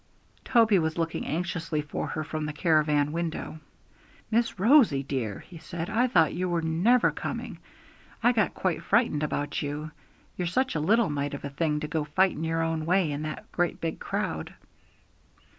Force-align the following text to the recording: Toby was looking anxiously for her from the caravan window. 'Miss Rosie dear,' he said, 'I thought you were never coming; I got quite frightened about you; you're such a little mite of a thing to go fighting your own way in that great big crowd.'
Toby 0.43 0.79
was 0.79 0.97
looking 0.97 1.27
anxiously 1.27 1.79
for 1.83 2.07
her 2.07 2.23
from 2.23 2.47
the 2.47 2.53
caravan 2.53 3.11
window. 3.11 3.59
'Miss 4.31 4.57
Rosie 4.59 5.03
dear,' 5.03 5.41
he 5.47 5.59
said, 5.59 5.91
'I 5.91 6.07
thought 6.07 6.33
you 6.33 6.49
were 6.49 6.63
never 6.63 7.11
coming; 7.11 7.59
I 8.23 8.31
got 8.31 8.55
quite 8.55 8.81
frightened 8.81 9.21
about 9.21 9.61
you; 9.61 9.91
you're 10.37 10.47
such 10.47 10.73
a 10.73 10.79
little 10.79 11.11
mite 11.11 11.35
of 11.35 11.45
a 11.45 11.51
thing 11.51 11.79
to 11.81 11.87
go 11.87 12.03
fighting 12.03 12.43
your 12.43 12.63
own 12.63 12.87
way 12.87 13.11
in 13.11 13.21
that 13.21 13.51
great 13.51 13.79
big 13.79 13.99
crowd.' 13.99 14.55